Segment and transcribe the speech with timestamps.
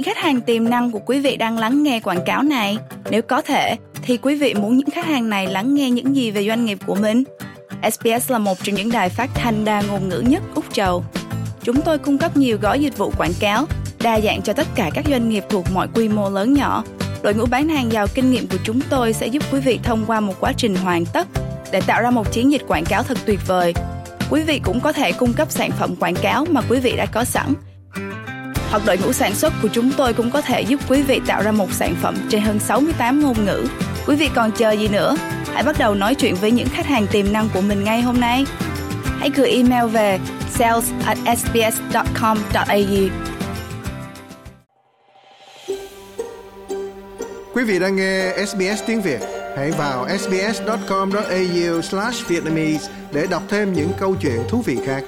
[0.00, 2.78] những khách hàng tiềm năng của quý vị đang lắng nghe quảng cáo này?
[3.10, 6.30] Nếu có thể, thì quý vị muốn những khách hàng này lắng nghe những gì
[6.30, 7.24] về doanh nghiệp của mình?
[7.92, 11.04] SBS là một trong những đài phát thanh đa ngôn ngữ nhất Úc Châu.
[11.62, 13.66] Chúng tôi cung cấp nhiều gói dịch vụ quảng cáo,
[14.02, 16.84] đa dạng cho tất cả các doanh nghiệp thuộc mọi quy mô lớn nhỏ.
[17.22, 20.04] Đội ngũ bán hàng giàu kinh nghiệm của chúng tôi sẽ giúp quý vị thông
[20.06, 21.28] qua một quá trình hoàn tất
[21.72, 23.74] để tạo ra một chiến dịch quảng cáo thật tuyệt vời.
[24.30, 27.06] Quý vị cũng có thể cung cấp sản phẩm quảng cáo mà quý vị đã
[27.06, 27.54] có sẵn
[28.70, 31.42] hoặc đội ngũ sản xuất của chúng tôi cũng có thể giúp quý vị tạo
[31.42, 33.66] ra một sản phẩm trên hơn 68 ngôn ngữ.
[34.06, 35.16] Quý vị còn chờ gì nữa?
[35.52, 38.20] Hãy bắt đầu nói chuyện với những khách hàng tiềm năng của mình ngay hôm
[38.20, 38.44] nay.
[39.18, 40.18] Hãy gửi email về
[40.50, 43.08] sales at sbs.com.au
[47.54, 49.20] Quý vị đang nghe SBS tiếng Việt.
[49.56, 55.04] Hãy vào sbs.com.au/vietnamese để đọc thêm những câu chuyện thú vị khác.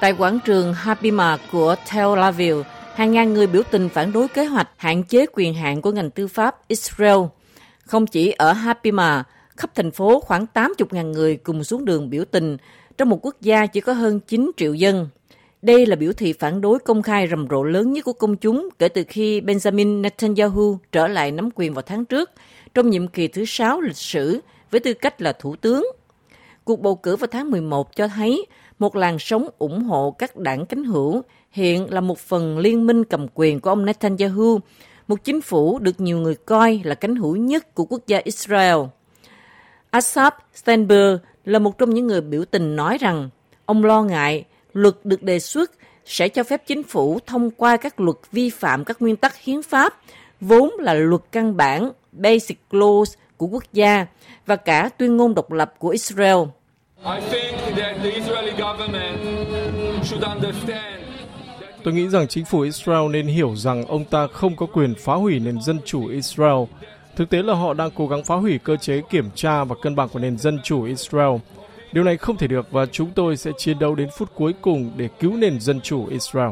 [0.00, 2.56] Tại quảng trường Habima của Tel Aviv,
[2.94, 6.10] hàng ngàn người biểu tình phản đối kế hoạch hạn chế quyền hạn của ngành
[6.10, 7.18] tư pháp Israel.
[7.84, 9.24] Không chỉ ở Habima,
[9.56, 12.56] khắp thành phố khoảng 80.000 người cùng xuống đường biểu tình
[12.98, 15.08] trong một quốc gia chỉ có hơn 9 triệu dân.
[15.62, 18.68] Đây là biểu thị phản đối công khai rầm rộ lớn nhất của công chúng
[18.78, 22.30] kể từ khi Benjamin Netanyahu trở lại nắm quyền vào tháng trước
[22.74, 24.40] trong nhiệm kỳ thứ sáu lịch sử
[24.70, 25.86] với tư cách là thủ tướng.
[26.64, 28.46] Cuộc bầu cử vào tháng 11 cho thấy
[28.78, 33.04] một làn sóng ủng hộ các đảng cánh hữu hiện là một phần liên minh
[33.04, 34.58] cầm quyền của ông Netanyahu,
[35.08, 38.76] một chính phủ được nhiều người coi là cánh hữu nhất của quốc gia Israel.
[39.92, 43.28] Asaf Steinberg là một trong những người biểu tình nói rằng
[43.66, 45.70] ông lo ngại luật được đề xuất
[46.04, 49.62] sẽ cho phép chính phủ thông qua các luật vi phạm các nguyên tắc hiến
[49.62, 50.00] pháp,
[50.40, 54.06] vốn là luật căn bản Basic Laws của quốc gia
[54.46, 56.36] và cả tuyên ngôn độc lập của Israel.
[61.84, 65.14] Tôi nghĩ rằng chính phủ Israel nên hiểu rằng ông ta không có quyền phá
[65.14, 66.64] hủy nền dân chủ Israel.
[67.16, 69.96] Thực tế là họ đang cố gắng phá hủy cơ chế kiểm tra và cân
[69.96, 71.36] bằng của nền dân chủ Israel.
[71.92, 74.92] Điều này không thể được và chúng tôi sẽ chiến đấu đến phút cuối cùng
[74.96, 76.50] để cứu nền dân chủ Israel.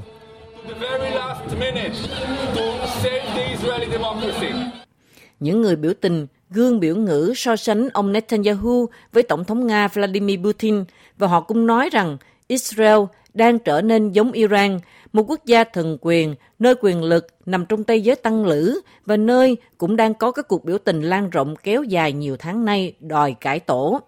[5.40, 9.88] Những người biểu tình gương biểu ngữ so sánh ông Netanyahu với Tổng thống Nga
[9.88, 10.84] Vladimir Putin
[11.18, 12.16] và họ cũng nói rằng
[12.46, 12.98] Israel
[13.34, 14.78] đang trở nên giống Iran,
[15.12, 19.16] một quốc gia thần quyền, nơi quyền lực nằm trong tay giới tăng lữ và
[19.16, 22.94] nơi cũng đang có các cuộc biểu tình lan rộng kéo dài nhiều tháng nay
[23.00, 24.00] đòi cải tổ.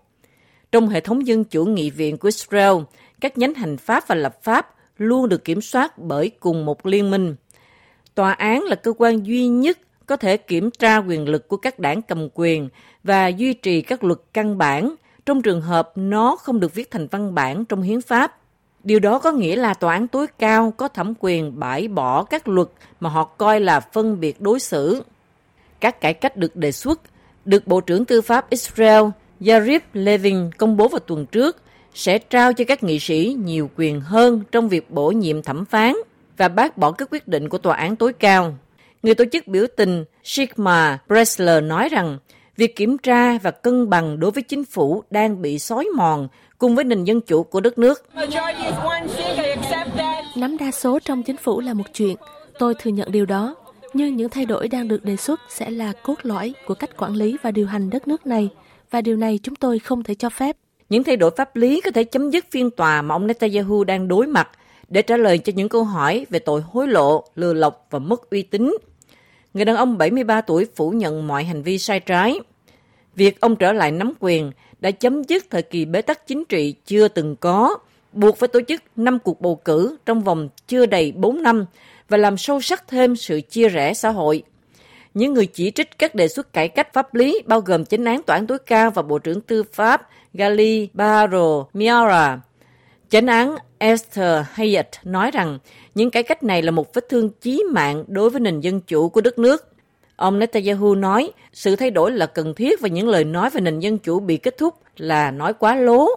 [0.73, 2.75] Trong hệ thống dân chủ nghị viện của Israel,
[3.21, 7.11] các nhánh hành pháp và lập pháp luôn được kiểm soát bởi cùng một liên
[7.11, 7.37] minh.
[8.15, 9.79] Tòa án là cơ quan duy nhất
[10.11, 12.69] có thể kiểm tra quyền lực của các đảng cầm quyền
[13.05, 14.95] và duy trì các luật căn bản
[15.27, 18.37] trong trường hợp nó không được viết thành văn bản trong hiến pháp.
[18.85, 22.49] Điều đó có nghĩa là tòa án tối cao có thẩm quyền bãi bỏ các
[22.49, 22.69] luật
[23.01, 25.03] mà họ coi là phân biệt đối xử.
[25.81, 27.01] Các cải cách được đề xuất
[27.45, 29.05] được Bộ trưởng Tư pháp Israel
[29.47, 31.57] Yariv Levin công bố vào tuần trước
[31.95, 35.95] sẽ trao cho các nghị sĩ nhiều quyền hơn trong việc bổ nhiệm thẩm phán
[36.37, 38.55] và bác bỏ các quyết định của tòa án tối cao.
[39.03, 42.19] Người tổ chức biểu tình Sigma Bresler nói rằng
[42.57, 46.29] việc kiểm tra và cân bằng đối với chính phủ đang bị xói mòn
[46.59, 48.03] cùng với nền dân chủ của đất nước.
[50.37, 52.17] Nắm đa số trong chính phủ là một chuyện,
[52.59, 53.55] tôi thừa nhận điều đó.
[53.95, 57.15] Nhưng những thay đổi đang được đề xuất sẽ là cốt lõi của cách quản
[57.15, 58.49] lý và điều hành đất nước này,
[58.91, 60.57] và điều này chúng tôi không thể cho phép.
[60.89, 64.09] Những thay đổi pháp lý có thể chấm dứt phiên tòa mà ông Netanyahu đang
[64.09, 64.51] đối mặt
[64.89, 68.31] để trả lời cho những câu hỏi về tội hối lộ, lừa lọc và mất
[68.31, 68.77] uy tín.
[69.55, 72.41] Người đàn ông 73 tuổi phủ nhận mọi hành vi sai trái.
[73.17, 76.75] Việc ông trở lại nắm quyền đã chấm dứt thời kỳ bế tắc chính trị
[76.87, 77.79] chưa từng có,
[78.13, 81.65] buộc phải tổ chức 5 cuộc bầu cử trong vòng chưa đầy 4 năm
[82.09, 84.43] và làm sâu sắc thêm sự chia rẽ xã hội.
[85.15, 88.23] Những người chỉ trích các đề xuất cải cách pháp lý bao gồm chánh án
[88.23, 92.41] tòa án tối cao và Bộ trưởng Tư pháp Gali Baharo Miara.
[93.11, 95.59] Chánh án Esther Hayat nói rằng
[95.95, 99.09] những cải cách này là một vết thương chí mạng đối với nền dân chủ
[99.09, 99.65] của đất nước.
[100.17, 103.81] Ông Netanyahu nói sự thay đổi là cần thiết và những lời nói về nền
[103.81, 106.09] dân chủ bị kết thúc là nói quá lố.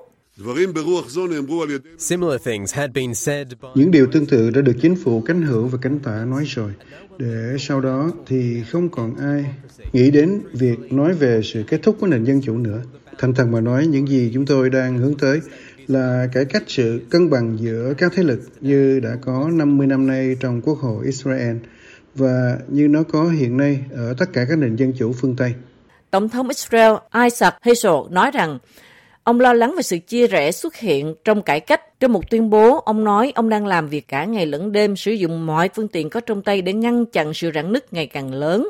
[3.76, 6.72] Những điều tương tự đã được chính phủ cánh hữu và cánh tả nói rồi,
[7.18, 9.46] để sau đó thì không còn ai
[9.94, 12.82] nghĩ đến việc nói về sự kết thúc của nền dân chủ nữa.
[13.18, 15.40] Thành thần mà nói, những gì chúng tôi đang hướng tới
[15.88, 20.08] là cải cách sự cân bằng giữa các thế lực như đã có 50 năm
[20.08, 21.58] nay trong Quốc hội Israel
[22.16, 25.54] và như nó có hiện nay ở tất cả các nền dân chủ phương Tây.
[26.12, 26.94] Tổng thống Israel
[27.24, 28.60] Isaac Herzog nói rằng
[29.24, 32.00] ông lo lắng về sự chia rẽ xuất hiện trong cải cách.
[32.00, 35.12] Trong một tuyên bố, ông nói ông đang làm việc cả ngày lẫn đêm, sử
[35.12, 38.34] dụng mọi phương tiện có trong tay để ngăn chặn sự rạn nứt ngày càng
[38.34, 38.70] lớn.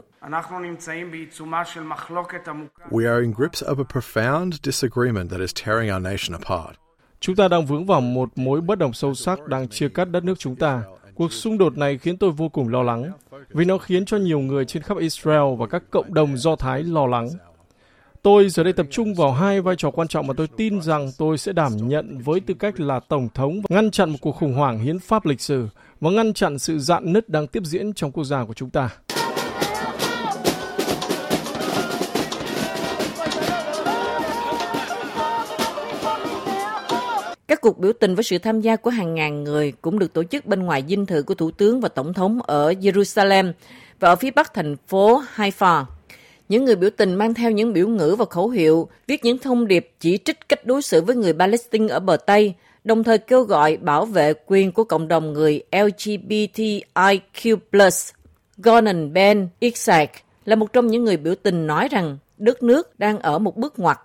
[2.92, 6.78] We are in grips of a profound disagreement that is tearing our nation apart.
[7.26, 10.24] Chúng ta đang vướng vào một mối bất đồng sâu sắc đang chia cắt đất
[10.24, 10.84] nước chúng ta.
[11.16, 13.12] Cuộc xung đột này khiến tôi vô cùng lo lắng,
[13.50, 16.84] vì nó khiến cho nhiều người trên khắp Israel và các cộng đồng Do Thái
[16.84, 17.30] lo lắng.
[18.22, 21.12] Tôi giờ đây tập trung vào hai vai trò quan trọng mà tôi tin rằng
[21.18, 24.36] tôi sẽ đảm nhận với tư cách là Tổng thống và ngăn chặn một cuộc
[24.36, 25.68] khủng hoảng hiến pháp lịch sử
[26.02, 28.90] và ngăn chặn sự dạn nứt đang tiếp diễn trong quốc gia của chúng ta.
[37.64, 40.46] Cuộc biểu tình với sự tham gia của hàng ngàn người cũng được tổ chức
[40.46, 43.54] bên ngoài dinh thự của Thủ tướng và Tổng thống ở Jerusalem
[44.00, 45.84] và ở phía bắc thành phố Haifa.
[46.50, 49.68] Những người biểu tình mang theo những biểu ngữ và khẩu hiệu, viết những thông
[49.68, 53.44] điệp chỉ trích cách đối xử với người Palestine ở bờ Tây, đồng thời kêu
[53.44, 57.58] gọi bảo vệ quyền của cộng đồng người LGBTIQ+.
[58.58, 60.12] Gordon Ben Isaac
[60.46, 63.80] là một trong những người biểu tình nói rằng đất nước đang ở một bước
[63.80, 64.00] ngoặt.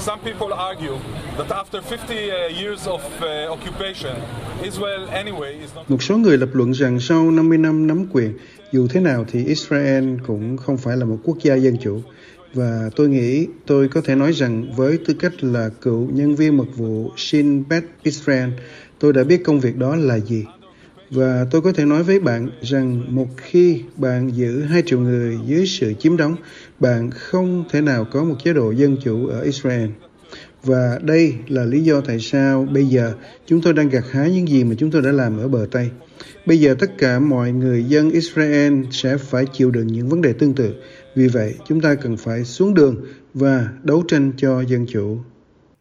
[0.00, 0.98] Some people argue
[1.38, 4.16] that after 50 uh, years of uh, occupation,
[4.62, 5.90] Israel anyway is not...
[5.90, 8.38] Một số người lập luận rằng sau 50 năm nắm quyền,
[8.72, 12.00] dù thế nào thì Israel cũng không phải là một quốc gia dân chủ.
[12.54, 16.56] Và tôi nghĩ tôi có thể nói rằng với tư cách là cựu nhân viên
[16.56, 18.50] mật vụ Shin Bet Israel,
[18.98, 20.44] tôi đã biết công việc đó là gì.
[21.10, 25.38] Và tôi có thể nói với bạn rằng một khi bạn giữ hai triệu người
[25.46, 26.36] dưới sự chiếm đóng,
[26.80, 29.88] bạn không thể nào có một chế độ dân chủ ở Israel.
[30.62, 33.12] Và đây là lý do tại sao bây giờ
[33.46, 35.90] chúng tôi đang gặt hái những gì mà chúng tôi đã làm ở bờ Tây.
[36.46, 40.32] Bây giờ tất cả mọi người dân Israel sẽ phải chịu đựng những vấn đề
[40.32, 40.74] tương tự.
[41.14, 42.96] Vì vậy, chúng ta cần phải xuống đường
[43.34, 45.18] và đấu tranh cho dân chủ.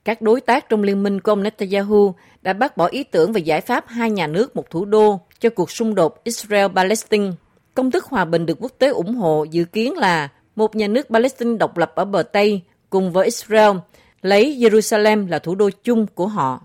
[0.06, 3.42] Các đối tác trong liên minh của ông Netanyahu đã bác bỏ ý tưởng về
[3.42, 7.32] giải pháp hai nhà nước một thủ đô cho cuộc xung đột Israel-Palestine.
[7.74, 11.08] Công thức hòa bình được quốc tế ủng hộ dự kiến là một nhà nước
[11.10, 13.78] Palestine độc lập ở bờ Tây cùng với Israel,
[14.22, 16.62] lấy Jerusalem là thủ đô chung của họ.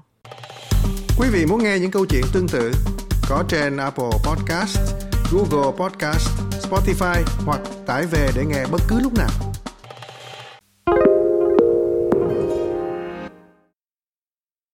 [1.18, 2.72] Quý vị muốn nghe những câu chuyện tương tự
[3.28, 4.78] có trên Apple Podcast,
[5.32, 6.28] Google Podcast,
[6.62, 9.47] Spotify hoặc tải về để nghe bất cứ lúc nào.